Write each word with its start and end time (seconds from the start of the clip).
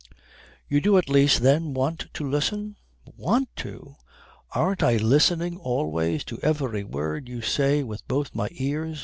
"You 0.67 0.81
do 0.81 0.97
at 0.97 1.09
least 1.11 1.43
then 1.43 1.75
want 1.75 2.07
to 2.15 2.27
listen?" 2.27 2.75
"Want 3.05 3.55
to? 3.57 3.97
Aren't 4.51 4.81
I 4.81 4.97
listening 4.97 5.57
always 5.57 6.23
to 6.23 6.39
every 6.41 6.83
word 6.83 7.29
you 7.29 7.43
say 7.43 7.83
with 7.83 8.07
both 8.07 8.33
my 8.33 8.49
ears? 8.53 8.99